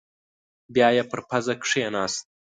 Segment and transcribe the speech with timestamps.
[0.73, 2.23] بيايې پر پزه کېناست.